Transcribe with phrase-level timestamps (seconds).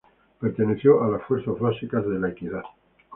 [0.39, 2.63] Perteneció a las Fuerzas Básicas de La Equidad.